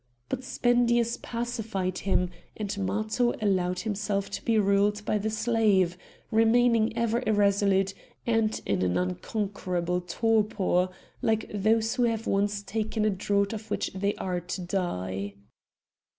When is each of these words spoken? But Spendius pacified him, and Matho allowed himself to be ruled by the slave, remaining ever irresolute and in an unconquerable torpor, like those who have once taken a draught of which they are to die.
But 0.29 0.43
Spendius 0.43 1.19
pacified 1.21 1.99
him, 1.99 2.31
and 2.57 2.75
Matho 2.87 3.35
allowed 3.39 3.81
himself 3.81 4.31
to 4.31 4.43
be 4.43 4.57
ruled 4.57 5.05
by 5.05 5.19
the 5.19 5.29
slave, 5.29 5.95
remaining 6.31 6.97
ever 6.97 7.21
irresolute 7.27 7.93
and 8.25 8.59
in 8.65 8.81
an 8.81 8.97
unconquerable 8.97 10.01
torpor, 10.01 10.89
like 11.21 11.51
those 11.53 11.93
who 11.93 12.05
have 12.05 12.25
once 12.25 12.63
taken 12.63 13.05
a 13.05 13.11
draught 13.11 13.53
of 13.53 13.69
which 13.69 13.93
they 13.93 14.15
are 14.15 14.39
to 14.39 14.61
die. 14.61 15.35